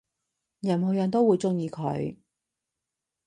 [0.61, 2.17] 任何人都會鍾意佢